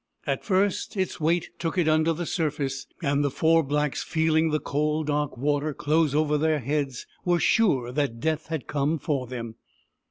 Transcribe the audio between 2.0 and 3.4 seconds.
the surface, and the